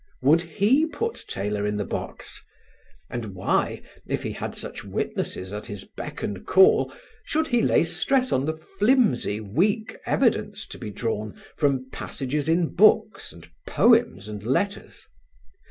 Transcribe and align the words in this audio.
Would 0.23 0.41
he 0.41 0.87
put 0.87 1.25
Taylor 1.27 1.67
in 1.67 1.75
the 1.75 1.85
box? 1.85 2.41
And 3.07 3.35
why, 3.35 3.83
if 4.07 4.23
he 4.23 4.31
had 4.31 4.55
such 4.55 4.83
witnesses 4.83 5.53
at 5.53 5.67
his 5.67 5.85
beck 5.85 6.23
and 6.23 6.43
call, 6.43 6.91
should 7.23 7.49
he 7.49 7.61
lay 7.61 7.83
stress 7.83 8.31
on 8.31 8.45
the 8.45 8.57
flimsy, 8.79 9.39
weak 9.39 9.95
evidence 10.07 10.65
to 10.69 10.79
be 10.79 10.89
drawn 10.89 11.39
from 11.55 11.87
passages 11.91 12.49
in 12.49 12.73
books 12.73 13.31
and 13.31 13.47
poems 13.67 14.27
and 14.27 14.43
letters? 14.43 15.05